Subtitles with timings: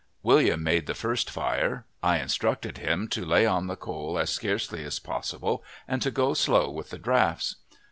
[0.23, 1.85] William made the first fire.
[2.01, 6.33] I instructed him to lay on the coal as scarcely as possible, and to go
[6.33, 7.57] slow with the draughts.